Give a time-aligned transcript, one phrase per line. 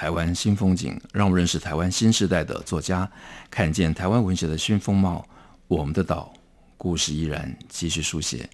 [0.00, 3.06] 台湾新风景，让我认识台湾新时代的作家，
[3.50, 5.28] 看见台湾文学的新风貌。
[5.68, 6.32] 我们的岛，
[6.78, 8.48] 故事依然继续书写。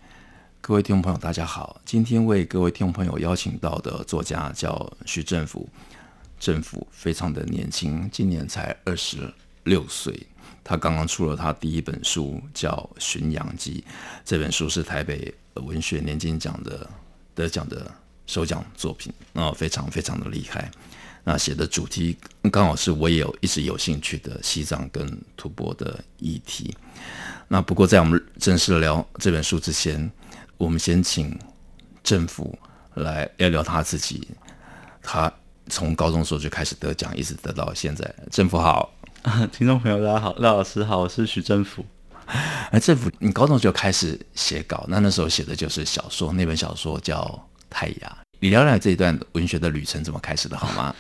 [0.61, 5.69] 各位听众朋友，大家好，今天为各位听众朋友邀请到的作家叫徐政甫。
[6.41, 10.21] 政甫非常的年轻，今年才二十六岁。
[10.65, 13.85] 他刚刚出了他第一本书，叫《巡洋记》。
[14.25, 16.91] 这本书是台北文学年金奖的。
[17.37, 17.89] 得奖的
[18.27, 20.69] 首奖作品，那非常非常的厉害。
[21.29, 22.17] 那写的主题
[22.53, 25.05] 刚好是我也有一直有兴趣的西藏跟
[25.37, 26.73] 吐蕃的议题。
[27.49, 30.09] 那不过在我们正式聊这本书之前，
[30.57, 31.37] 我们先请
[32.05, 32.57] 政府
[32.95, 34.29] 来聊聊他自己。
[35.03, 35.33] 他
[35.69, 38.09] 从高中时候就开始得奖，一直得到现在。
[38.31, 38.95] 政府好，
[39.51, 41.85] 听众朋友大家好，廖老师好，我是徐政府。
[42.71, 47.21] 哎政府，你高中就开始写稿，那那时候写的就是小说，那本小说叫
[47.69, 48.11] 《太阳》。
[48.39, 50.95] 你聊聊这一段文学的旅程怎么开始的，好吗？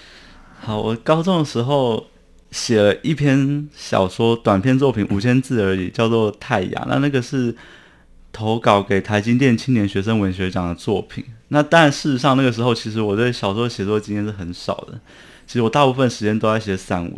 [0.60, 2.06] 好，我高中的时候
[2.50, 6.84] 写了一篇小说，短篇作品五千字而已，叫做《太阳》。
[6.88, 7.54] 那那个是
[8.32, 11.24] 投稿给台金店青年学生文学奖的作品。
[11.48, 14.98] 那当然，事实上那个时候，其实我对小说写作经验是很少的。
[15.46, 17.14] 其实我大部分时间都在写散文。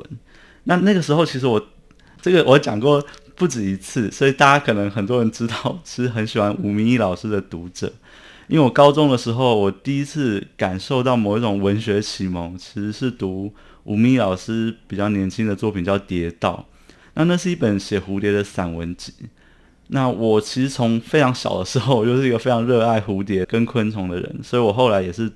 [0.64, 1.68] 那那个时候，其实我
[2.20, 3.04] 这个我讲过。
[3.38, 7.92] 不止一次，所以大家可能很多人知道，是很喜欢吴明益老师的读者。
[8.48, 13.52] 因为我高中的时候，我第一次感受到某一种文学启蒙，其实是读
[13.84, 16.66] 吴明老师比较年轻的作品，叫《蝶道》。
[17.14, 19.12] 那那是一本写蝴蝶的散文集。
[19.88, 25.30] 那我其实从非常小的时候，我就是一个非常热爱蝴蝶跟昆虫的人，所以我后来也是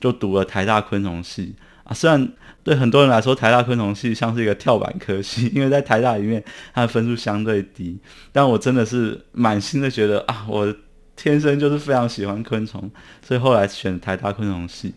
[0.00, 2.32] 就读了台大昆虫系啊，虽然。
[2.64, 6.40] 对很多人来说，台大昆虫系像是一个跳板科系， 因为在台大里面，
[6.72, 7.98] 它的分数相对低。
[8.30, 10.72] 但我真的是满心的觉得啊，我
[11.22, 12.90] 天生就是非常喜欢昆虫，
[13.24, 14.92] 所以后来选台大昆虫系。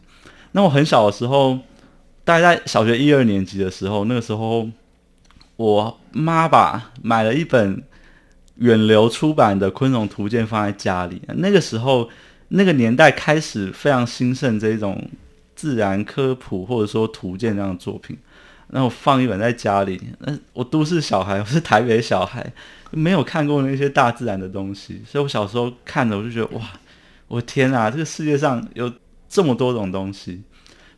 [0.53, 1.59] 那我很小的时候，
[2.23, 4.67] 大概在小学一二年级的时候，那个时候
[5.55, 7.83] 我妈吧买了一本
[8.55, 11.21] 远流出版的《昆虫图鉴》放在家里。
[11.35, 12.09] 那个时候，
[12.47, 15.07] 那个年代开始非常兴盛这一种。
[15.57, 18.17] 自然科普或者说图鉴这样的作品，
[18.75, 19.97] 那我放一本在家里。
[20.19, 22.45] 那我都市小孩， 我是台北小孩，
[22.91, 26.61] 没有看过那些大自然的东西，所以我小时候看着我就觉得哇，
[27.29, 28.91] 我天啊，这个世界上有
[29.29, 30.43] 这么多种东西。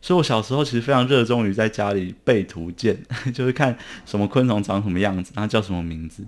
[0.02, 3.00] 所以我小时候其实非常热衷于在家里背图鉴，
[3.32, 6.24] 就是看什么昆虫长什么样子，它叫什么名字。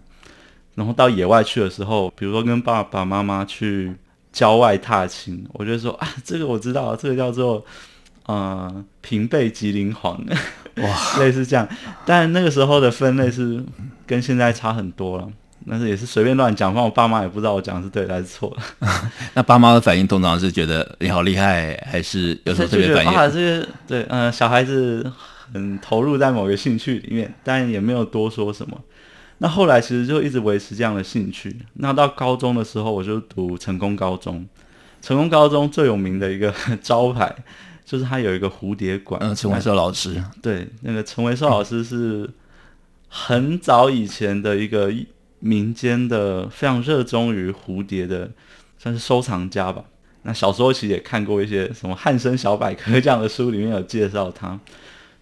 [0.77, 3.93] 然后到野外去的时候，比如说跟爸爸妈妈去
[4.33, 7.65] 郊外踏青，我就说啊，这个我知道，这个叫做。
[8.27, 10.23] 呃，平背吉林黄，
[10.77, 11.69] 哇， 类似这样，
[12.07, 13.63] 但那个时候的分类是
[14.07, 15.29] 跟现在差很多了。
[15.69, 18.57] 但是也是随便乱讲，反正我爸妈也不知道我讲的是对还是错。
[19.35, 23.13] 那爸妈的反应通常是觉得你好厉害，还是有时候特别反应？
[23.13, 25.13] 啊，这个对，嗯、呃，小孩子
[25.53, 28.81] 很投入在某个兴趣里面，但也没有多说什么。
[29.39, 31.55] 那后来其实就一直维持这样的兴趣。
[31.75, 34.47] 那到高中的时候，我就读成功高中。
[35.03, 37.35] 成功高中最有名的一个 招牌。
[37.91, 42.31] 就是他有一个蝴蝶馆，嗯，陈维寿老师，对，那个陈维寿老师是
[43.09, 44.95] 很早以前的一个
[45.41, 48.31] 民间的非常热衷于蝴蝶的，
[48.79, 49.85] 算是收藏家吧。
[50.23, 54.57] 那小时候其实也看过一些什么汉生小百科这样的书，里面有介绍他。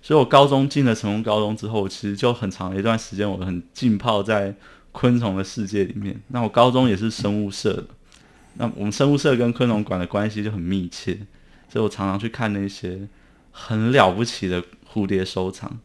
[0.02, 4.54] 所以我高中进了成功高中之后，其实就很长一段时间，我很浸泡在
[4.92, 6.20] 昆虫的世界里面。
[6.28, 7.86] 那我高中也是生物社的，
[8.58, 11.18] 那我们生物社跟昆虫馆的关系就很密切。
[11.68, 13.06] 所以我常常去看那些
[13.50, 14.62] 很了不起的
[14.92, 15.78] 蝴蝶收藏。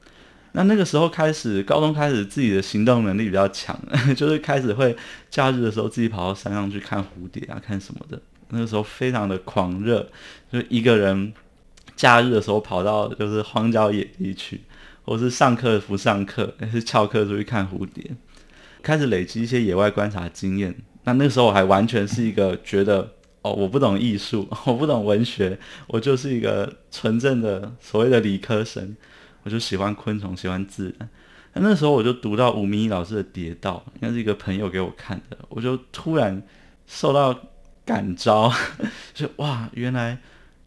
[0.56, 3.76] 那那个时候开始，高中开始自己的行动能力比较强，
[4.16, 4.96] 就是开始会
[5.30, 8.22] 假日的时候自己跑到山上去看蝴蝶啊，看什么的。
[8.50, 10.08] 那个时候非常的狂热，
[10.52, 11.34] 就一个人
[11.96, 14.62] 假日的时候跑到就是荒郊野地去，
[15.06, 18.12] 或是上课不上课，还是翘课出去看蝴蝶，
[18.84, 20.76] 开始累积一些野外观察经验。
[21.06, 23.14] 那那个时候我还完全是一个觉得。
[23.44, 28.96] 哦，我不懂艺术， 我不懂文学，我就是一个纯正的所谓的理科生。
[29.44, 31.10] 我就喜欢昆虫，喜欢自然。
[31.54, 36.42] 那那时候我就读到吴明益老师的《蝶道》，应该是一个朋友给我看的，我就突然
[36.88, 37.38] 受到
[37.86, 38.50] 感召，
[39.14, 40.18] 就哇，原来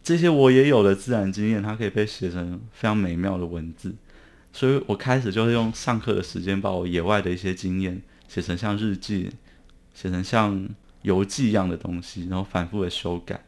[0.02, 3.94] 这些我也有的自然经验，它可以被写成非常美妙的文字。
[4.52, 9.30] 所以我开始就是用上课的时间，把我野外的一些经验写成像日记，
[9.94, 10.68] 写成像
[11.06, 13.40] 游记一样的东西，然后反复的修改。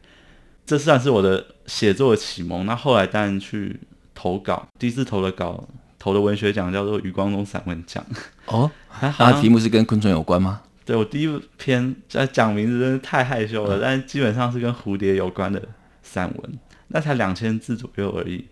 [0.65, 2.65] 这算是我的写作的启蒙。
[2.65, 3.77] 那后来当然去
[4.15, 5.67] 投稿，第一次投的稿，
[5.97, 8.05] 投的文学奖叫做余光中散文奖。
[8.45, 8.71] 哦，
[9.19, 10.61] 那题目是跟昆虫有关吗？
[10.85, 15.61] 对，我第一篇在讲名字真是太害羞了，嗯、但基本上是跟蝴蝶有关的
[16.01, 18.45] 散文，那才两千字左右而已。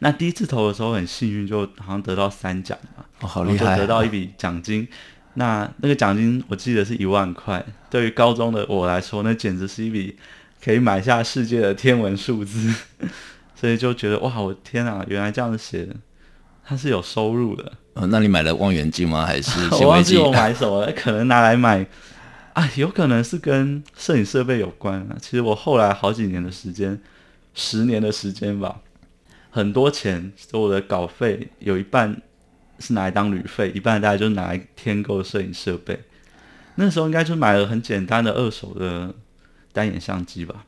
[0.00, 4.88] 那第一次投的时候很幸运，就好像得到三奖嘛，哦，好厉害，得到一笔奖金。
[5.34, 10.16] 那那个奖金我记得是一万块，对于高中的我来说，那简直是一笔
[10.62, 12.74] 可以买下世界的天文数字。
[13.54, 15.86] 所以就觉得哇，我天啊，原来这样子写，
[16.64, 17.72] 它是有收入的。
[17.92, 19.26] 呃、哦，那你买了望远镜吗？
[19.26, 20.92] 还是 我忘记我买什么了？
[20.96, 21.84] 可能拿来买
[22.54, 25.16] 啊，有可能是跟摄影设备有关啊。
[25.20, 26.98] 其实我后来好几年的时间，
[27.52, 28.80] 十年的时间吧。
[29.50, 32.22] 很多钱，所有的稿费有一半
[32.80, 36.00] 是拿来当旅费，一半大概就拿来添购摄影设备。
[36.74, 39.14] 那时候应该就买了很简单的二手的
[39.72, 40.64] 单眼相机吧，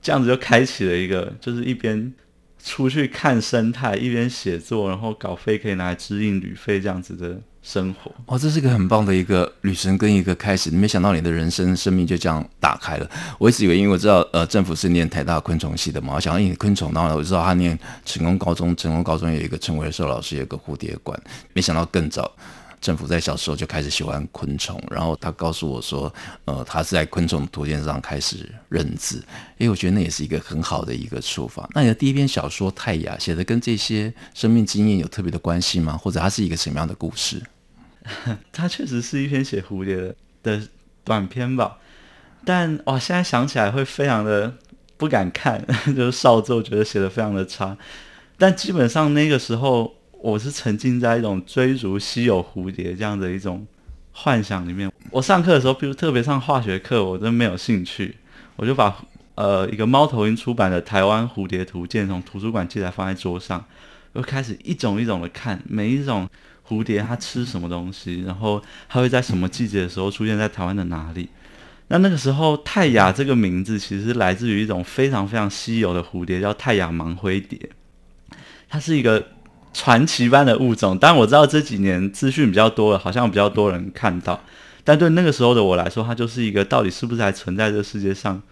[0.00, 2.12] 这样子就开启了一个，就是一边
[2.58, 7.40] 出去看生态，一边写作，然后稿费可以拿来支应旅费这样子的。
[7.62, 10.70] 生活哦，这是一个很棒的一个旅程跟一个开始。
[10.70, 13.10] 没想到你的人生生命就这样打开了。
[13.38, 21.20] 我一直以为，因为我知道呃，政府是念台大昆虫系的嘛，我想到你昆虫，当然我知道他念成功高中，成功高中有一个陈伟寿老师有个蝴蝶馆。
[21.52, 22.30] 没想到更早，
[22.80, 26.12] 政府在小时候就开始喜欢昆虫，然后他告诉我说，
[26.44, 29.22] 呃，他是在昆虫图鉴上开始认字。
[29.58, 31.68] 诶，我觉得那也是一个很好的一个出发。
[31.74, 35.96] 那你的第一篇小说《泰雅》写的跟这些生命经验有特别的关系吗？
[35.96, 37.42] 或者它是一个什么样的故事？
[38.52, 40.68] 它确实是一篇写蝴蝶的的
[41.04, 41.78] 短篇吧，
[42.44, 44.54] 但哇，现在想起来会非常的
[44.96, 45.62] 不敢看，
[45.96, 47.76] 就是少作觉得写的非常的差。
[48.38, 53.66] 但基本上那个时候，我是沉浸在一种追逐稀有蝴蝶这样的一种
[54.12, 54.90] 幻想里面。
[55.10, 58.16] 我上课的时候，比如特别上化学课，我真没有兴趣，
[58.56, 59.04] 我就把
[59.34, 63.64] 呃一个猫头鹰出版的《台湾蝴蝶图鉴》从图书馆借来放在桌上，
[64.14, 66.28] 就开始一种一种的看每一种。
[66.68, 68.24] 蝴蝶它吃什么东西？
[68.26, 71.30] 然后它会在什么季节的时候出现在台湾的哪里？
[71.86, 77.58] 那那个时候泰雅这个名字其实来自于一种非常非常稀有的蝴蝶，叫泰雅盲灰蝶。
[78.68, 79.26] 它是一个
[79.72, 80.98] 传奇般的物种。
[80.98, 84.40] 但我知道这几年资讯比较多了，好像比较多人看到。
[84.84, 88.42] 但对那个时候的我来说，它就是一个到底是不是还存在这世界上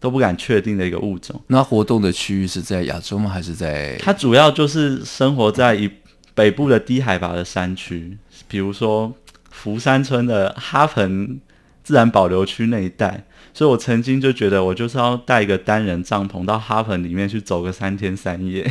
[0.00, 1.40] 都不敢确定的一个物种。
[1.48, 3.30] 那活动的区域是在亚洲吗？
[3.30, 3.96] 还是在？
[3.98, 5.90] 它主要就是生活在一。
[6.36, 9.10] 北部的低海拔的山区，比如说
[9.50, 11.40] 福山村的哈盆
[11.82, 13.24] 自然保留区那一带，
[13.54, 18.70] 所以我曾经就觉得，我就是要带一个单人帐篷到哈盆里面去走个三天三夜，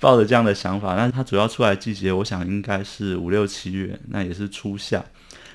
[0.00, 0.94] 抱着这样的想法。
[0.94, 5.04] 那它主要出来季节，我想应该是五六七月，那也是初夏。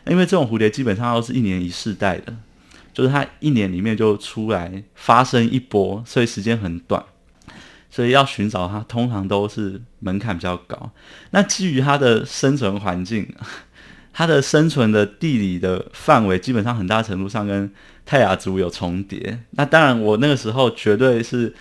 [0.06, 2.36] 因为这种蝴蝶基本上都是一年一世代的，
[2.94, 7.04] 就是它一年里面就出来发生一波，所以时间很短。
[7.90, 10.92] 所以要寻找它，通常都是门槛比较高。
[11.30, 13.32] 那基于它的生存环境，
[14.12, 17.72] 它的生存的地理的范围，基本上很大程度上跟
[18.04, 19.40] 泰雅族有重叠。
[19.52, 21.54] 那当然，我那个时候绝对是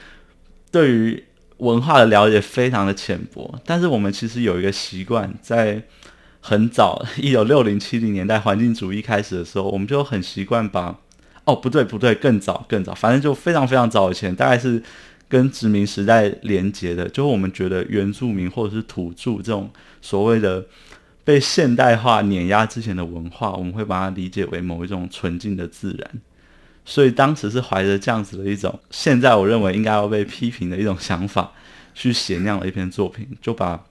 [0.71, 1.23] 对于
[1.63, 3.59] 文化的了解非常的浅薄。
[3.65, 5.83] 但是我们其实有一个习惯，在
[6.41, 10.99] 很早一九六零七零年代环境主义开始的时候，我们就很习惯把
[11.45, 14.83] 哦，不对不对，更早更早，反正就非常非常早以前，大概是。
[15.33, 19.71] 跟殖民时代连接的，就是我们觉得原住民或者是土著这种
[20.03, 20.63] 所谓的
[21.25, 26.11] 被现代化碾压之前的文化，我们会把它理解为某一种纯净的自然。
[26.85, 31.53] 所以当时是怀着这样子的一种，现在我认为应该要被批评的一种想法，
[31.95, 33.83] 去写那样的一篇作品，就把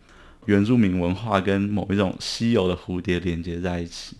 [0.45, 4.15] 原住民文化跟某一种稀有的蝴蝶连接在一起。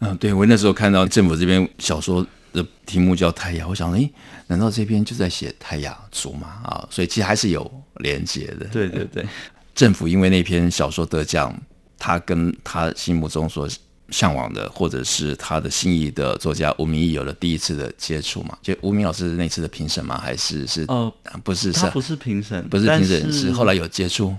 [0.00, 2.26] 嗯，对，我那时候看到政府这边小说。
[2.52, 4.12] 的题目叫太阳，我想，诶，
[4.46, 6.60] 难道这篇就在写泰雅族吗？
[6.62, 8.66] 啊，所以其实还是有连接的。
[8.66, 9.26] 对对对，
[9.74, 11.58] 政府因为那篇小说得奖，
[11.98, 13.66] 他跟他心目中所
[14.12, 18.56] 向往的，或者是他的心仪的作家吴明义有了第一次的接触嘛？
[18.62, 20.20] 就吴明老师那次的评审吗？
[20.22, 20.84] 还是是？
[20.88, 24.36] 哦、呃，不是，是不是评审，不是评审，是，后来有接触。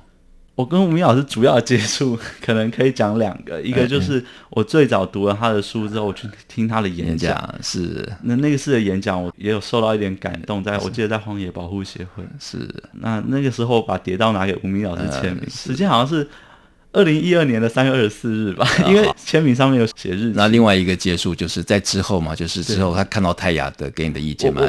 [0.56, 16.30] 我跟吴明老师主要的接触， 可能可以讲两个，一个就是我最早读了他的书之后，我去听他的演讲，是那那个次的演讲，我也有受到一点感动，在我记得在荒野保护协会，是那那个时候把碟刀拿给吴明老师签名，时间好像是
[16.94, 20.32] 二零一二年的三月二十四日吧，因为签名上面有写日。
[20.36, 24.62] 那另外一个结束就是在之后嘛，就是之后他看到泰雅的给你的意见嘛。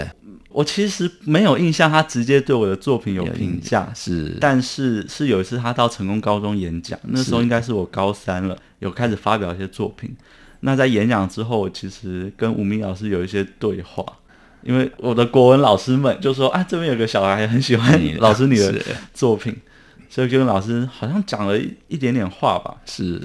[0.49, 10.14] 我其实没有印象，他直接对我的作品有评价，是，但是是有一次他到成功高中演讲，那时候应该是我高三了，有开始发表一些作品。
[10.61, 14.07] 那在演讲之后，我其实跟吴明老师有一些对话，
[14.62, 18.73] 因为我的国文老师们就说啊，这边有个小孩很喜欢老师你的
[19.12, 19.54] 作品，
[20.14, 23.21] 所以就跟老师好像讲了一一点点话吧，是。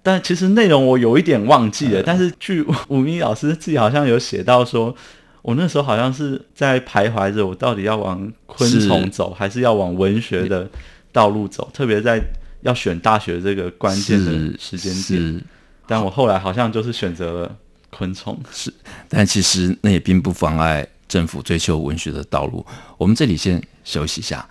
[0.00, 4.94] 但其实内容我有一点忘记了，嗯、但是据吴明老师自己好像有写到说，
[5.42, 10.70] 我那时候好像是在徘徊着，我到底要往昆虫走，还是要往文学的
[11.10, 11.68] 道路走？
[11.74, 12.22] 特别在
[12.60, 15.44] 要选大学这个关键的时间点，
[15.88, 17.56] 但我后来好像就是选择了
[17.90, 18.38] 昆虫。
[18.52, 18.72] 是，
[19.08, 22.64] 但其实那也并不妨碍政府追求文学的道路。
[22.96, 24.48] 我们这里先休息一下，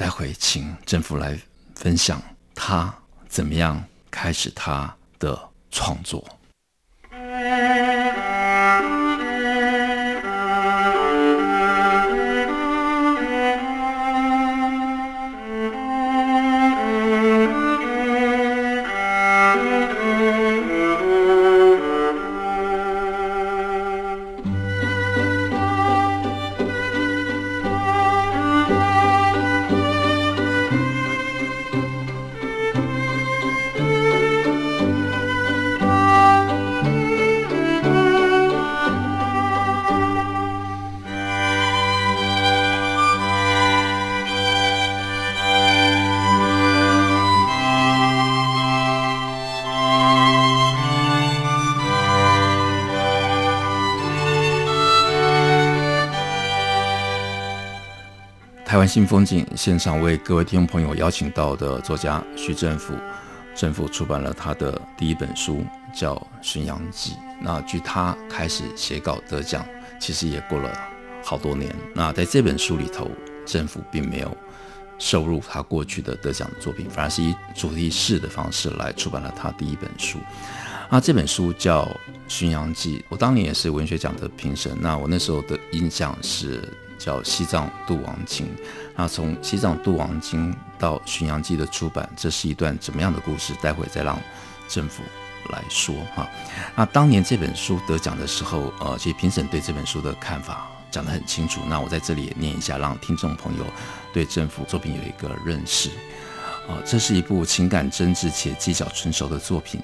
[0.00, 1.38] 待会请政府来
[1.74, 2.22] 分享
[2.54, 2.92] 他
[3.28, 3.84] 怎么样。
[4.10, 5.38] 开始他的
[5.70, 6.26] 创作。
[58.90, 62.92] 新风景现场为各位听众朋友邀请到的作家徐政甫，
[63.54, 67.12] 政府出版了他的第一本书，叫《巡洋记》。
[67.40, 69.64] 那距他开始写稿得奖，
[70.00, 70.76] 其实也过了
[71.22, 71.72] 好多年。
[71.94, 73.08] 那在这本书里头，
[73.46, 74.36] 政府并没有
[74.98, 80.18] 收入他过去的得奖作品，反而是以主题式的方式来出版了他第一本书。
[80.90, 81.84] 那这本书叫
[82.26, 84.76] 《巡洋记》，我当年也是文学奖的评审。
[84.80, 86.60] 那我那时候的印象是。
[87.00, 88.46] 叫《西藏度王经》，
[88.94, 93.54] 那从《西藏度王经》到《巡洋记》的出版，这是一段怎么样的故事？
[93.62, 94.20] 待会再让
[94.68, 95.02] 政府
[95.48, 96.28] 来说哈。
[96.76, 101.62] 那当年这本书得奖的时候，呃，其实评审对这本书的看法讲得很清楚。
[101.66, 103.64] 那我在这里也念一下，让听众朋友
[104.12, 105.88] 对政府作品有一个认识。
[106.68, 109.80] 啊、呃，这是一部情感真挚且技巧纯熟的作品。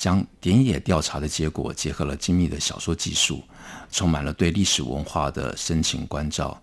[0.00, 3.44] 将田野调查的结果结合了精密的小说技术，
[3.92, 6.58] 充满了对历史文化的深情关照。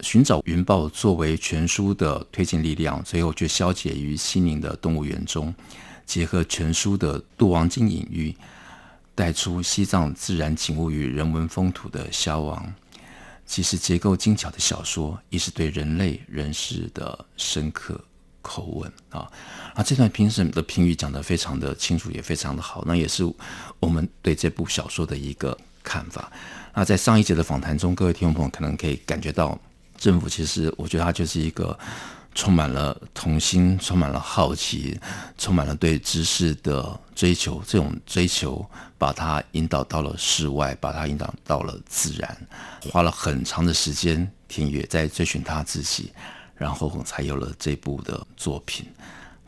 [0.00, 5.54] 寻找云豹作为全书的推进力量，最后却消解于西宁的动物园中。
[6.04, 8.36] 结合全书的度王经隐喻，
[9.14, 12.70] 带出西藏自然景物与人文风土的消亡。
[13.46, 17.98] 既是结构精巧的小说，亦是对人类人事的深刻。
[18.42, 19.30] 口吻啊，
[19.74, 22.82] 啊，这段评审的评语讲得非常的清楚，也非常的好。
[22.86, 23.24] 那也是
[23.78, 26.30] 我们对这部小说的一个看法。
[26.74, 29.58] 那在上一节的访谈中，各位听众朋友可能可以感觉到，
[29.96, 31.76] 政府其实我觉得他就是一个
[32.34, 34.98] 充满了童心、充满了好奇、
[35.36, 37.62] 充满了对知识的追求。
[37.66, 38.64] 这种追求
[38.96, 42.38] 把他引导到了室外，把他引导到了自然，
[42.90, 46.12] 花了很长的时间，田野在追寻他自己。
[46.60, 48.84] 然后才有了这部的作品，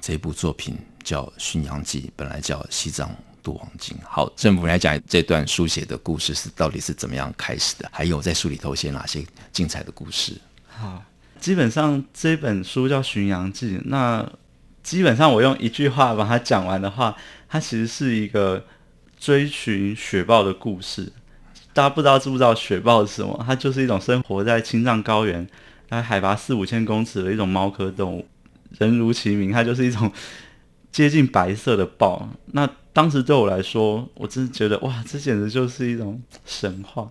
[0.01, 3.95] 这部作品叫《巡洋记》，本来叫《西藏度王经》。
[4.03, 7.87] 好，政甫来讲这段书写的故事是到底是怎么样开始的？
[7.93, 10.41] 还有在书里头写哪些精彩的故事？
[10.69, 11.05] 好，
[11.39, 14.27] 基本上这本书叫《巡洋记》，那
[14.83, 17.15] 基本上我用一句话把它讲完的话，
[17.47, 18.65] 它其实是一个
[19.21, 21.13] 追寻雪豹的故事。
[21.75, 23.45] 大家不知道知不知道雪豹是什么？
[23.47, 25.47] 它就是一种生活在青藏高原。
[25.93, 28.27] 它海拔四五千公尺的一种猫科动物，
[28.79, 30.11] 人如其名，它就是一种
[30.91, 32.27] 接近白色的豹。
[32.53, 37.11] 那当时对我来说，我真的觉得哇，这简直就是一种神话。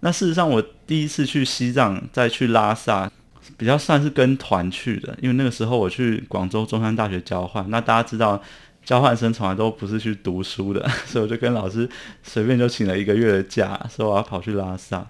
[0.00, 3.10] 那事实上，我第一次去西藏，再去拉萨，
[3.58, 7.68] 比较算是跟团去的，因为那个时候我去广州中山大学交换。
[7.68, 8.42] 那大家知道，
[8.82, 11.86] 交换生从来都不是去读书的， 所以我就跟老师
[12.22, 15.06] 随便就请了一个月的假，说我要跑去拉萨。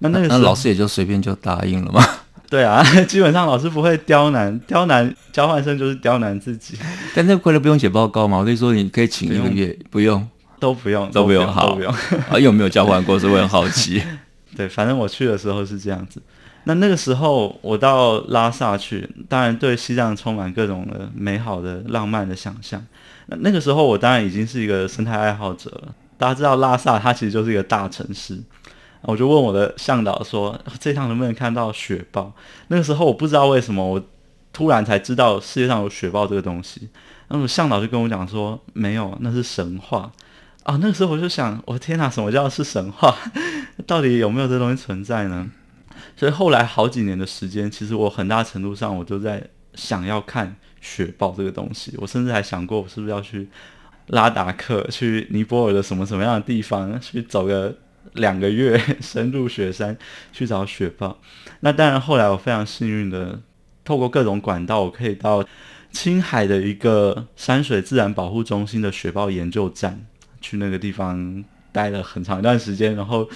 [0.00, 2.02] 那那个时候，那老师也就随便就答应了吗？
[2.50, 6.78] 对啊， 基本上老师不会刁难，刁难交换生就是刁难自己。
[7.14, 8.38] 但那回来不用写报告吗？
[8.38, 10.26] 我跟你说，你可以请一个月，不用，
[10.58, 11.92] 都不用，都不用，好，都不用。
[12.32, 13.18] 啊，有没有交换过？
[13.18, 14.02] 是我很好奇。
[14.56, 16.22] 对，反正我去的时候是这样子。
[16.64, 22.82] 那那个时候我到拉萨去，当然对西藏充满各种的美好的、浪漫的想象。
[23.26, 25.94] 那那个时候我当然已经是一个生态爱好者了。
[26.16, 28.38] 大家知道拉萨它其实就是一个大城市。
[29.02, 32.32] 我就问我的向导说：“这趟能不能看到雪豹？”
[32.68, 34.02] 那个时候我不知道为什么，我
[34.52, 36.88] 突然才知道世界上有雪豹这个东西。
[37.28, 40.10] 那么向导就跟我讲说：“没有，那是神话。”
[40.64, 43.14] 啊，那个时候我就想：“我天哪，什么叫是神话？
[43.86, 45.48] 到底有没有这东西存在呢？”
[46.16, 49.42] 所以后来好几年的时间，其实我很大程度上我都在
[49.74, 51.94] 想要看雪豹这个东西。
[51.98, 53.48] 我甚至还想过，我是不是要去
[54.08, 57.72] 拉达克、去尼泊尔的什么什么样的地方去走个。
[58.18, 59.96] 两个月 深入雪山
[60.32, 61.18] 去找雪豹，
[61.60, 63.40] 那当然后来我非常幸运的
[63.84, 65.44] 透过各种管道，我可以到
[65.90, 70.04] 青海的一个山水自然保护中心的雪豹研究站
[70.40, 73.28] 去那个地方待了很长一段时间，然后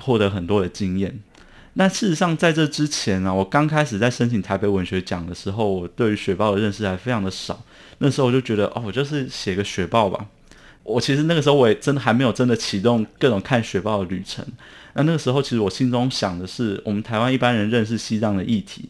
[0.00, 1.20] 获得很多的经验。
[1.74, 7.62] 那事实上在这之前呢、我刚开始在申请台北文学奖的时候，我对于雪豹的认识还非常的少。
[7.98, 10.26] 那时候我就觉得哦，我就是写个雪豹吧。
[10.82, 14.44] 我其实那个时候我也真的还没有真的启动各种看雪豹的旅程。
[14.94, 18.88] 那那个时候其实我心中想的是，我们台湾一般人认识西藏的议题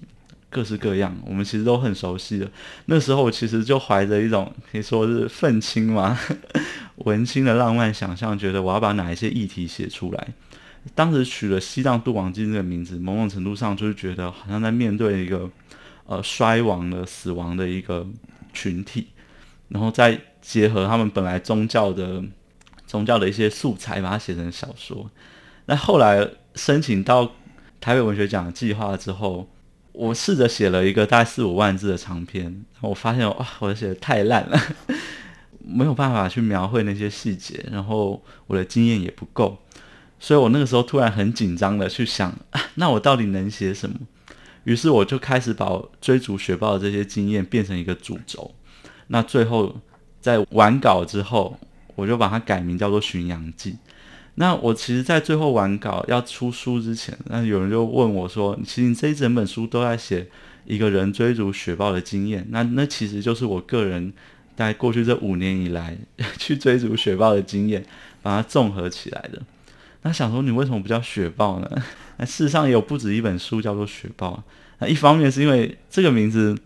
[0.48, 2.50] 各式各样，我们其实都很熟悉的。
[2.86, 6.18] 那时候我其实就怀着一种可以说是愤青嘛，
[7.04, 10.28] 文青的浪漫想象，觉得我要把哪一些议题写出来。
[10.94, 15.50] 当时取了西藏度亡记这个名字，某种程度上就是觉得好像在面对一个
[16.06, 18.06] 呃衰亡的死亡的一个
[18.54, 19.08] 群体，
[19.68, 20.18] 然后在。
[20.40, 22.22] 结合他们本来宗教的
[22.86, 25.10] 宗教的一些素材，把它写成小说。
[25.66, 27.32] 那后来申请到
[27.80, 29.48] 台北文学奖计划之后，
[29.92, 34.60] 我试着写了一个大概四五万字的长篇，我发现哇，我写的太烂了，
[35.62, 39.58] 没有办法去描绘那些细节，然后我的经验也不够，
[40.18, 43.96] 所以我那个时候突然很紧张的去想，啊，那我到底能写什么？
[44.64, 48.52] 于是我就开始把追逐雪豹的这些经验变成一个主轴，
[49.08, 49.76] 那最后。
[50.20, 51.58] 在完稿之后，
[51.94, 53.72] 我就把它改名叫做《巡洋记》。
[54.36, 60.26] 那我其实，在最后完稿要出书之前，那有人就问我说：“其实你这一整本书都在写
[60.64, 64.12] 一个人追逐雪豹的经验，那那其实就是我个人
[64.56, 65.98] 在过去这五年以来
[66.38, 67.84] 去追逐雪豹的经验，
[68.22, 69.42] 把它综合起来的。”
[70.02, 71.70] 那想说你为什么不叫雪豹呢？
[72.16, 74.42] 那事实上也有不止一本书叫做雪豹。
[74.78, 76.56] 那一方面是因为这个名字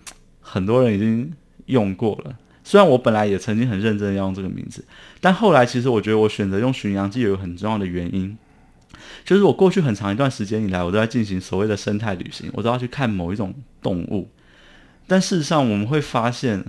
[0.40, 1.32] 很多人已经
[1.66, 2.36] 用过了。
[2.64, 4.82] 虽然我本来也曾经很认真的要用这个名字，
[5.20, 8.36] 但后来其实我觉得我选择用《巡洋记》有一个很重要的原因，
[9.22, 14.30] 就是我过去很长一段时间以来，我都在进行所谓的生态旅行，我都要去看某一种动物。
[15.06, 16.64] 但事实上，我们会发现，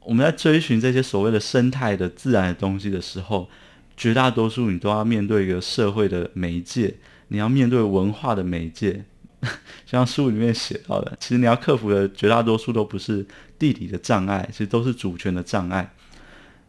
[0.00, 3.48] 我们在追寻这些所谓的生态的自然的东西的时候，
[3.96, 6.94] 绝大多数你都要面对一个社会的媒介，
[7.28, 9.04] 你要面对文化的媒介。
[9.86, 13.26] 像书里面写到的，其实你要克服的绝大多数都不是
[13.60, 15.92] 地理的障碍，其实都是主权的障碍。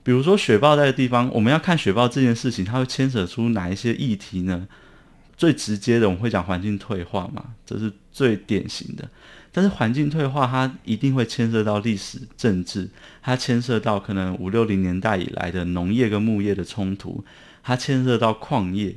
[0.04, 4.67] 比如说雪豹在的地方，我们要看雪豹这件事情，它会牵扯出哪一些议题呢？
[5.38, 9.10] 最直接的，我们会讲环境退化嘛，这是最典型的。
[9.51, 12.89] 但是环境退化，它一定会牵涉到历史、政治，
[13.21, 17.23] 它牵涉到可能五六零年代以来的农业跟牧业的冲突，
[17.63, 18.95] 它牵涉到矿业，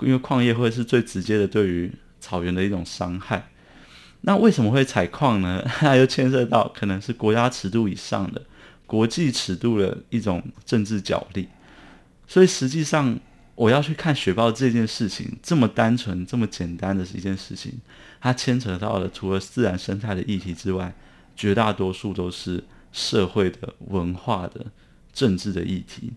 [0.00, 3.50] 因为矿业会是最直接的对于草原的一种伤害，
[4.26, 5.62] 那为什么会采矿呢？
[5.80, 8.40] 它又牵涉到可能是国家尺度以上的
[8.86, 11.48] 国际尺度的一种政治角力，
[12.26, 13.18] 所以实际上
[13.54, 17.72] 我要去看雪豹这件事情，这么单纯、这么简单的一件事情，
[18.20, 20.94] 它牵扯到了除了自然生态的议题之外，
[21.36, 24.64] 绝大多数都是社会的、文化的、
[25.12, 26.12] 政治的议题，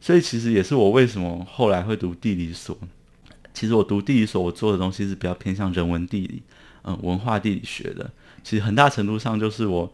[0.00, 2.76] 所以其实也是我为什么后来会读地理所。
[3.54, 6.42] 其实我读地理所，我做的东西是比较偏向人文地理，
[6.84, 8.10] 嗯，文化地理学的。
[8.42, 9.92] 其实很大程度上就是我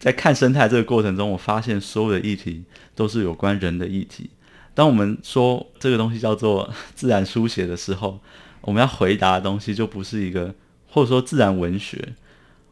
[0.00, 2.64] 在看生态这个过程中，我发现所有的议题
[2.94, 4.30] 都是有关人的议题。
[4.74, 8.18] 当我们说这个东西叫做 自然书写的时候，
[8.62, 10.54] 我们要回答的东西就不是一个，
[10.88, 12.14] 或者说自然文学，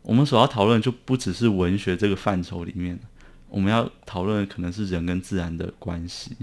[0.01, 2.99] 我们所要讨论就不只是文学这个范畴里面，
[3.51, 6.35] 我们要讨论的可能是人跟自然的关系。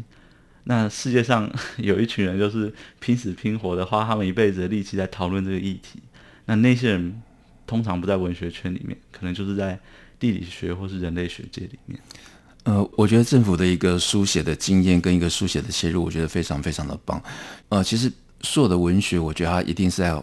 [0.65, 5.99] 那世界上 有一群人，就是拼死拼活的花他们一辈子的力气在讨论这个议题。
[6.47, 7.21] 那那些人
[7.67, 9.79] 通常不在文学圈里面，可能就是在
[10.17, 11.99] 地理学或是人类学界里面。
[12.63, 17.21] 呃，我觉得政府的一个书写的经验跟一个书写的切入，我觉得非常非常的棒。
[17.69, 20.19] 呃，其实所有的文学，我觉得它一定是在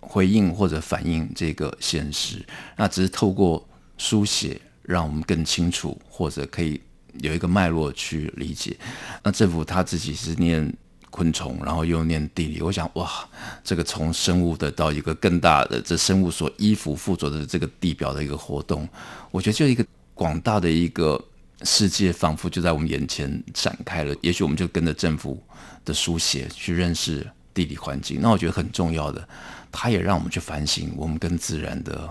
[0.00, 2.44] 回应或者反映这个现实。
[2.76, 6.78] 那只是透过书写，让我们更清楚或者可以。
[7.22, 8.76] 有一个脉络去理解，
[9.24, 10.72] 那政府他自己是念
[11.10, 12.60] 昆虫，然后又念地理。
[12.60, 13.28] 我想，哇，
[13.64, 18.88] 这个从生物的到一个更大的这生物所依附附着的这个地表的一个活动，
[19.30, 21.22] 我觉得就一个广大的一个
[21.62, 24.14] 世界，仿佛就在我们眼前展开了。
[24.20, 25.42] 也许我们就跟着政府
[25.84, 28.20] 的书写去认识地理环境。
[28.20, 29.28] 那我觉得很重要的，
[29.72, 32.08] 它也让我们去反省我们跟自然的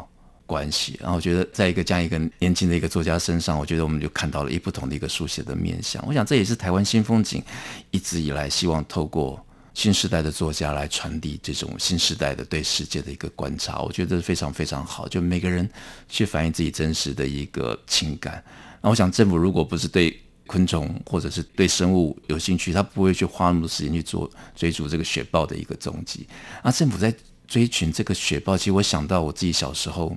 [0.48, 0.98] 关系。
[1.00, 6.04] 然后我觉得，在一个这样一个年轻的一个作家身上，我觉得我们就看到了一不同的一个书写的面向。
[6.08, 7.44] 我想这也是台湾新风景
[7.92, 9.40] 一直以来希望透过
[9.76, 13.78] 新时代的作家来传递这种新时代的对世界的一个观察。
[13.82, 15.70] 我觉得非常非常好，就每个人
[16.10, 18.44] 去反映自己真实的一个情感。
[18.82, 26.26] 那我想政府如果不是对昆虫或者是对生物有兴趣，他不会去花那么多时间去做追逐这个雪豹的一个踪迹。
[26.64, 27.14] 那政府在
[27.46, 30.16] 追寻这个雪豹，其实我想到我自己小时候，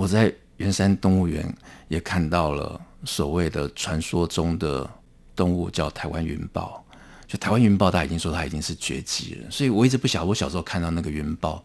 [0.00, 1.46] 我在圆山动物园
[1.88, 4.88] 也看到了所谓的传说中的
[5.36, 6.82] 动物，叫台湾云豹。
[7.28, 11.62] 就台湾云豹，大家已经说它已经是绝迹了，所以我一直不晓得我小时候看到那个云豹。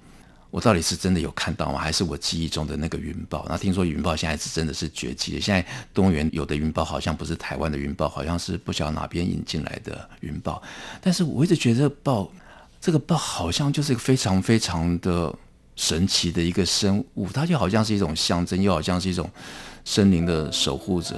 [0.51, 1.79] 我到底是真的有看到吗？
[1.79, 3.45] 还是我记忆中的那个云豹？
[3.47, 5.41] 那听说云豹现在是真的是绝迹了。
[5.41, 10.61] 现在动物园有的云豹好像不是台湾的云豹，好像是不晓得哪边引进来的云豹。
[11.01, 12.29] 但是我一直觉得豹，
[12.81, 15.33] 这个豹好像就是一个非常非常的
[15.75, 19.29] 神奇的一个生物，它就好像是一种象征，又好像是一种
[19.83, 21.15] 森林的守护者。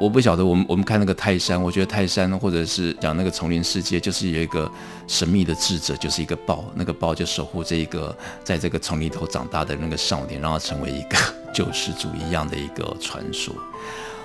[0.00, 4.68] 我不晓得，我们我们看那个泰山，我觉得泰山或者是讲那个丛林世界，就是有一个
[5.06, 11.16] 神秘的智者，就是一个豹，那个豹就守护这一个在这个丛林头长大的那个少年，让他成为一个
[11.54, 13.54] 救世主一样的一个传说。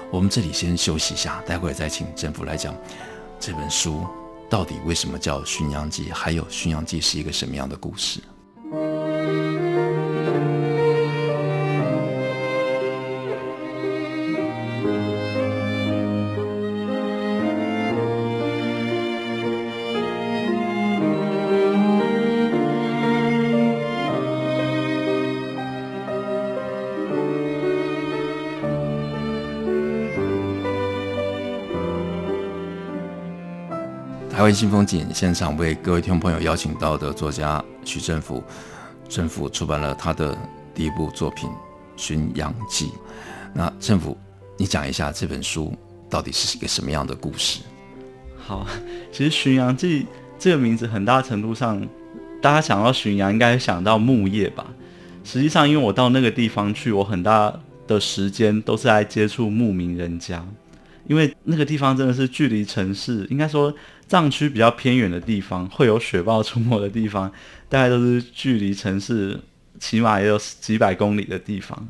[0.09, 2.73] 我们这里先休息一下，待会再请政府来讲
[3.39, 4.03] 这本书
[4.49, 8.19] 到底为什么叫《巡洋记》，还有《巡洋记》是一个什么样的故事。
[34.49, 38.43] 湾新风景现场为各位听众朋友邀请到的作家徐政甫，
[39.07, 40.35] 政甫出版了他的
[40.73, 41.47] 第一部作品
[41.95, 42.85] 《巡洋记》。
[43.53, 44.17] 那政甫，
[44.57, 45.71] 你讲一下这本书
[46.09, 47.59] 到底是一个什么样的故事？
[48.39, 48.65] 好，
[49.13, 50.01] 其实《巡洋记》
[50.39, 51.87] 这个名字很大程度上，
[52.41, 54.65] 大家想到巡洋应该想到牧业吧？
[55.23, 57.53] 实际上，因为我到那个地方去，我很大
[57.85, 60.43] 的时间都是在接触牧民人家。
[61.09, 63.73] 因为那个地方真的是距离城市，应该说
[64.07, 67.31] 藏区比较偏远的地方，会有雪豹出没的地方，
[67.67, 69.39] 大概都是距离城市
[69.79, 71.87] 起码也有几百公里的地方。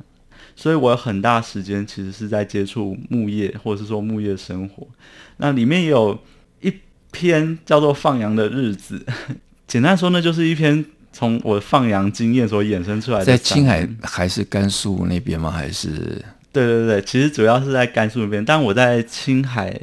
[0.55, 4.88] 所以我有很大时间其实是在接触牧业，或者是说牧业生活。
[5.36, 6.17] 那里面有
[6.62, 6.73] 一
[7.12, 9.05] 篇叫做《放羊的日子》，
[9.67, 13.25] 简单说呢，就是一篇从我放羊经验所衍生出来的。
[13.25, 15.51] 在青海还是甘肃那边吗？
[15.51, 16.23] 还是？
[16.51, 19.79] 对对对，其实主要是在甘肃那边，但我在青海、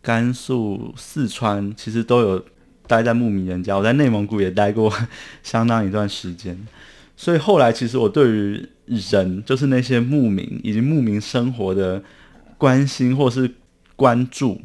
[0.00, 2.44] 甘肃、四川，其实都有
[2.86, 3.76] 待在牧民人家。
[3.76, 4.90] 我在内蒙古也待过
[5.42, 6.58] 相当一段时间，
[7.14, 12.02] 所以后来其实我对于人，就是那些牧民以及牧民生活的
[12.56, 13.50] 关心或是
[13.94, 14.62] 关注，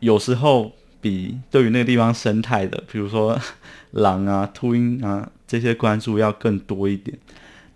[0.00, 3.40] 有时候比对于那个地方生态的，比如说
[3.92, 7.16] 狼啊、秃鹰啊这些关注要更多一点。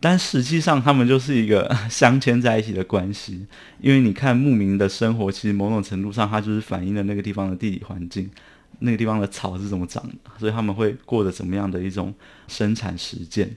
[0.01, 3.45] 但实际上，他们就是一个 镶嵌在一起的关系，
[3.81, 8.31] 因为你看牧民的生活，其实某种程度上，它就是反映了那个地方的地理环境，
[8.79, 12.15] 那个地方的草是怎么长的，所以他们会过着怎么样的一种
[12.47, 13.57] 生产实践。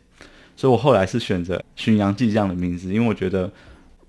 [0.55, 3.51] 所以我后来是选择《巡洋记》这样的名字，因为我觉得，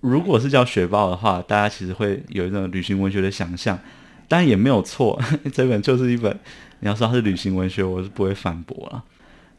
[0.01, 3.79] 如果是叫雪豹的话，大家其实会有一种旅行文学的想象，
[4.27, 5.21] 但也没有错，
[5.53, 6.35] 这本就是一本，
[6.81, 9.05] 你要说它是旅行文学，我是不会反驳了。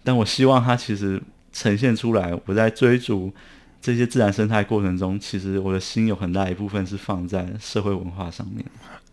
[0.03, 1.21] 但我希望它其实。
[1.53, 3.31] 呈现出来，我在追逐
[3.79, 8.65] 这些自然生态过程中，其实我的心有很大一部分是放在社会文化上面。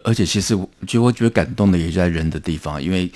[0.02, 3.12] 而且，其实我觉得我觉得感动的也就在人的地方，因为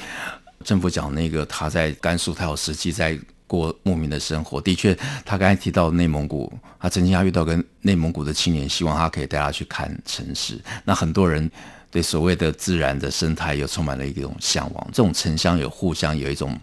[0.62, 4.60] 政府讲那个他在甘肃，他有实际在过牧民的生活。
[4.60, 10.60] 的确，他刚才提到内蒙古，他曾经他遇到跟内蒙古的青年，希望他可以带他去看城市。
[10.84, 11.50] 那很多人
[11.90, 16.54] 对所谓的自然的生态又充满了一种向往，这种城乡有互相有一种。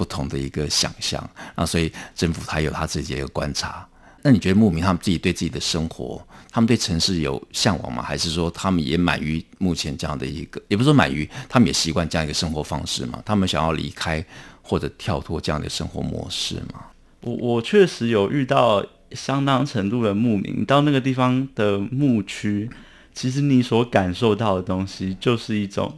[0.00, 1.22] 不同的一个想象
[1.54, 3.86] 啊，所以政府他有他自己的一个观察。
[4.22, 8.02] 那你觉得牧民他们自己对自己的生活，他们对城市有向往吗？
[8.02, 13.22] 还是说他们也满于目前这样的一个，也不是说满于，他们也习惯这样一个生活方式吗？
[13.26, 14.24] 他们想要离开
[14.62, 16.84] 或者跳脱这样的生活模式吗？
[17.20, 18.82] 我我确实有遇到
[19.12, 22.70] 相当程度的牧民，到那个地方的牧区，
[23.12, 25.94] 其实你所感受到的东西，就是一种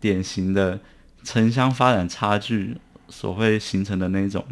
[0.00, 0.80] 典型的
[1.22, 2.76] 城乡发展差距。
[3.08, 4.44] 所会形成的那种，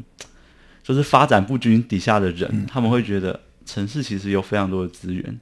[0.83, 5.41] 就是发展不均底下的人，他们会觉得城市其实有非常多的资源。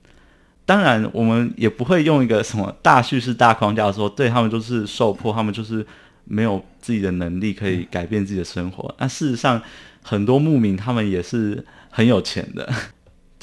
[0.65, 5.85] 当然，我们也不会用一个什么大叙事大框架说，对他们就是受迫，他们就是
[6.25, 8.95] 没有自己的能力可以改变自己的生活。
[8.99, 9.61] 那事实上，
[10.03, 12.73] 很多牧民他们也是很有钱的。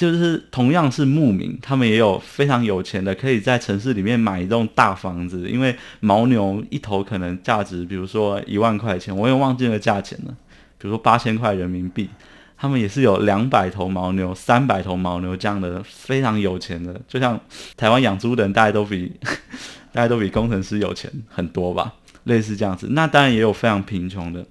[0.00, 5.46] 就是同样是牧民，他们也有非常有钱的，可以在城市里面买一栋大房子。
[5.46, 10.34] 因为牦牛一头可能价值，比如说一万块钱，我也忘记了价钱了。
[10.78, 12.08] 比如说八千块人民币，
[12.56, 16.98] 他们也是有两百头牦牛、三百头牦牛这样的非常有钱的。
[17.06, 17.38] 就像
[17.76, 19.12] 台湾养猪的人，大家都比
[19.92, 21.92] 大家都比工程师有钱很多吧，
[22.24, 22.86] 类似这样子。
[22.92, 24.46] 那当然也有非常贫穷的，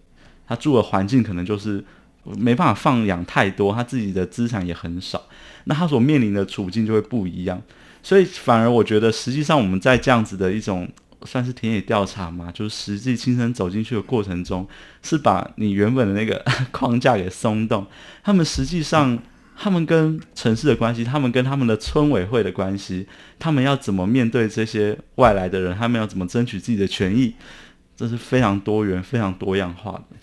[0.48, 1.84] 他住的环境可能就是。
[2.38, 5.20] 没办法放养太多，他自己的资产也很少，
[5.70, 7.62] 那他所面临的处境就会不一样。
[8.02, 10.90] 所以反而我觉得，实际上我们在这样子的一种
[11.26, 14.68] 算是田野调查嘛，就是实际亲身走进去的过程中，
[15.04, 17.86] 是把你原本的那个 框架给松动。
[18.24, 19.20] 他们实际上，
[19.56, 23.06] 他们跟城市的关系，他们跟他们的村委会的关系，
[23.38, 27.36] 他们要怎么面对这些外来的人，他们要怎么争取自己的权益，
[27.98, 30.16] 这是非常多元、非常多样化的。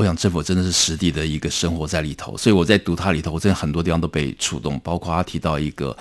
[0.00, 4.80] 我想政府真的是实地的一个生活在里头，所以我在读它里头，我真的很多地方都被触动。
[4.80, 5.94] 包括他提到一个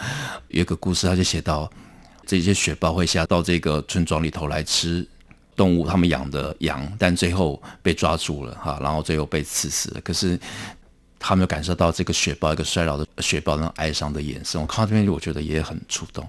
[0.47, 1.69] 有一个故事，他就写到
[2.25, 5.05] 这些雪豹会下到这个村庄里头来吃
[5.53, 9.99] 动物，他们养的羊，但最后被抓住了哈，然后最后被刺死了。
[9.99, 10.39] 可是
[11.19, 14.61] 他没有感受到这个雪豹一个衰老的雪豹那种哀伤的眼神。
[14.61, 16.25] 我看到这边，我觉得也很触动。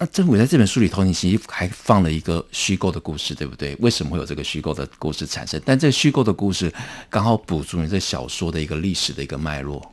[0.00, 3.76] 那政府在这本书里头，你其实还放了一个虚构的故事，对不对？
[3.80, 5.60] 为什么会有这个虚构的故事产生？
[5.62, 6.72] 但这个虚构的故事
[7.10, 9.92] 刚好补足你这小说的一个历史的一个脉络。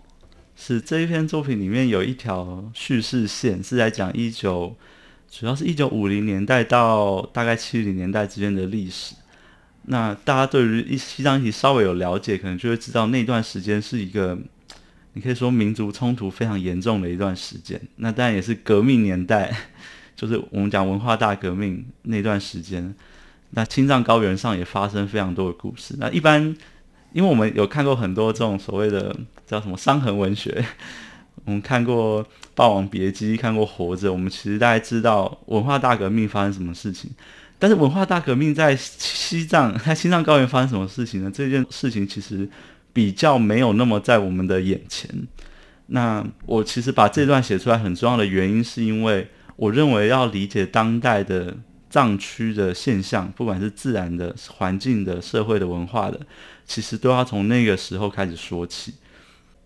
[0.55, 4.73] 是这一篇作品里面有一条叙事线，是在讲一九，
[5.29, 9.13] 主要是一九五零年代到大概七零年代之间的历史。
[9.89, 14.37] 那大家对于西藏议题稍微有了解，可能就会知道那段时间是一个，
[15.11, 17.81] 你可以说民族冲突非常严重的一段时间。
[17.97, 19.53] 那当然也是革命年代。
[20.17, 22.95] 就是我们讲文化大革命那段时间，
[23.51, 25.93] 那青藏高原上也发生非常多的故事。
[25.99, 26.41] 那一般，
[27.13, 30.65] 因为我们有看过很多这种所谓的叫什么伤痕文学，
[31.45, 32.23] 我们看过
[32.55, 37.11] 《霸王别姬》，看过《活着》，我们其实大概知道文化大革命发生什么事情。
[37.59, 41.31] 但是文化大革命在西藏， 在青藏高原发生什么事情呢？
[41.31, 42.49] 这件事情其实
[42.91, 45.07] 比较没有那么在我们的眼前。
[45.87, 49.29] 那我其实把这段写出来很重要的原因，是因为。
[49.57, 51.57] 我认为要理解当代的
[51.89, 56.19] 藏区的现象，不管是自然的、环境的、社会的、文化的，
[56.65, 58.93] 其实都要从那个时候开始说起。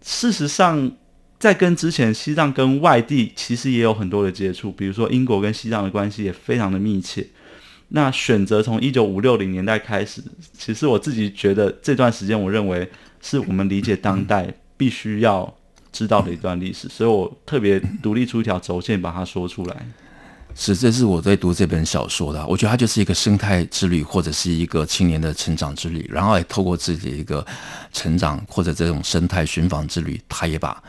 [0.02, 0.92] 事实上，
[1.38, 7.28] 在跟之前西藏跟外地其实也有很多的接触，比如说英国跟西藏的关系也非常的密切。
[7.90, 10.24] 那选择从一九五六零年代开始，
[10.58, 12.90] 其实我自己觉得这段时间，我认为
[13.22, 15.54] 是我们理解当代必须要。
[15.92, 19.86] 知道的一段历史，所以我特别独立出一条轴线，把它说出来。
[20.54, 22.46] 是，这是我在读这本小说的。
[22.46, 26.06] 我觉得它就是一个生态之旅，或者是一个青年的成长之旅。
[26.12, 27.46] 然后也透过自己的一个
[27.94, 30.84] 成长，或者这种生态寻访之旅，他也把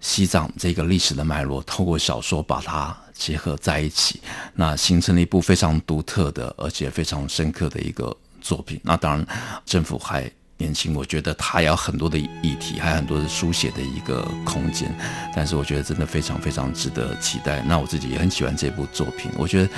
[0.00, 4.20] 西藏这个历史的脉络，透过小说把它结合在一起，
[4.54, 8.78] 那形成了一部非常独特的，而且非常深刻的一个作品。
[8.82, 9.26] 那当然，
[9.64, 10.30] 政府还。
[10.58, 14.90] 年轻，我觉得他也有很多的议题，还有很多的书写的一个空间，
[15.34, 17.62] 但是我觉得真的非常非常值得期待。
[17.62, 19.68] 那我自己也很喜欢这部作品，我觉得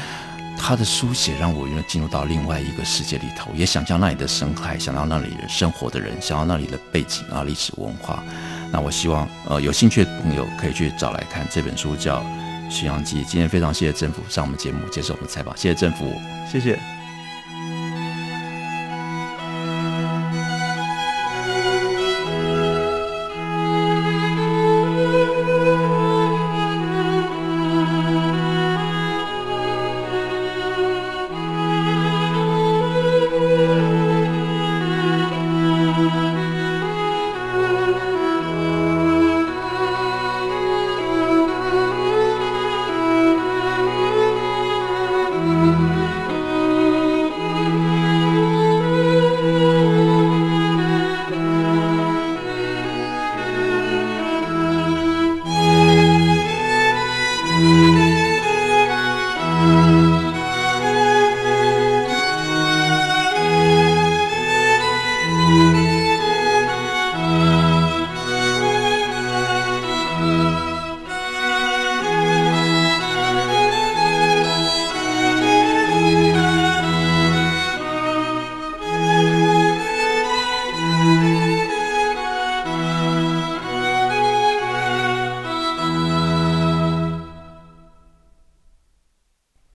[0.57, 8.23] 他的书写让我又进入到另外一个世界里头，也想象那里的生态，想到那里生活的人，想到那里的背景啊、历史文化。
[8.71, 12.21] 那我希望呃有兴趣的朋友可以去找来看这本书，叫
[12.71, 13.23] 《巡洋记》。
[13.25, 16.13] 今天非常谢谢政府上我们节目接受我们采访，谢谢政府，
[16.51, 16.98] 谢谢。